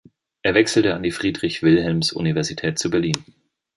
[0.41, 3.23] Er wechselte an die Friedrich-Wilhelms-Universität zu Berlin.